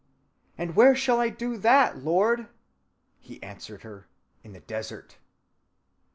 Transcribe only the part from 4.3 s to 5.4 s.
In the desert.